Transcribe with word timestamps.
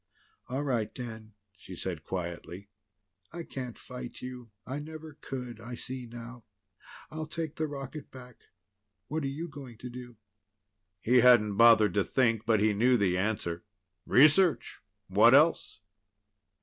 "All 0.49 0.63
right, 0.63 0.91
Dan," 0.91 1.33
she 1.55 1.75
said 1.75 2.03
quietly. 2.03 2.69
"I 3.31 3.43
can't 3.43 3.77
fight 3.77 4.19
you. 4.19 4.49
I 4.65 4.79
never 4.79 5.19
could, 5.21 5.59
I 5.61 5.75
see 5.75 6.07
now. 6.07 6.43
I'll 7.11 7.27
take 7.27 7.55
the 7.57 7.67
rocket 7.67 8.09
back. 8.09 8.45
What 9.09 9.21
are 9.21 9.27
you 9.27 9.47
going 9.47 9.77
to 9.77 9.91
do?" 9.91 10.15
He 11.01 11.17
hadn't 11.19 11.53
bothered 11.55 11.93
to 11.93 12.03
think, 12.03 12.47
but 12.47 12.59
he 12.61 12.73
knew 12.73 12.97
the 12.97 13.15
answer. 13.15 13.63
"Research. 14.07 14.79
What 15.07 15.35
else?" 15.35 15.81